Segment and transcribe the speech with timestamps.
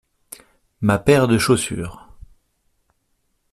[0.81, 2.09] Ma paire de chaussures.